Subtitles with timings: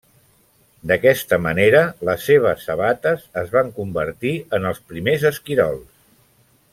[0.91, 5.89] D'aquesta manera, les seves sabates es van convertir en els primers esquirols.